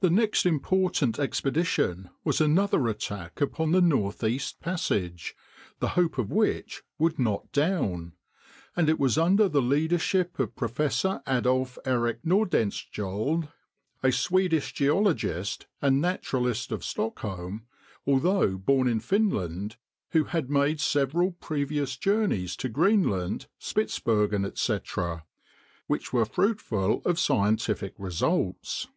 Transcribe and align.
The 0.00 0.10
next 0.10 0.44
important 0.44 1.18
expedition 1.18 2.10
was 2.24 2.38
another 2.38 2.88
attack 2.88 3.40
upon 3.40 3.72
the 3.72 3.80
Northeast 3.80 4.60
Passage, 4.60 5.34
the 5.78 5.90
hope 5.90 6.18
of 6.18 6.30
which 6.30 6.82
would 6.98 7.18
not 7.18 7.50
"down"; 7.52 8.12
and 8.76 8.90
it 8.90 8.98
was 8.98 9.16
under 9.16 9.48
the 9.48 9.62
leadership 9.62 10.38
of 10.38 10.56
Professor 10.56 11.22
Adolf 11.26 11.78
Erik 11.86 12.22
Nordenskjöld, 12.22 13.50
a 14.02 14.12
Swedish 14.12 14.74
geologist 14.74 15.68
and 15.80 16.02
naturalist 16.02 16.70
of 16.70 16.84
Stockholm, 16.84 17.62
although 18.06 18.58
born 18.58 18.88
in 18.88 19.00
Finland, 19.00 19.76
who 20.10 20.24
had 20.24 20.50
made 20.50 20.80
several 20.82 21.30
previous 21.30 21.96
journeys 21.96 22.56
to 22.56 22.68
Greenland, 22.68 23.46
Spitzbergen, 23.58 24.44
etc., 24.44 25.24
which 25.86 26.12
were 26.12 26.26
fruitful 26.26 27.00
of 27.06 27.18
scientific 27.18 27.94
results. 27.96 28.88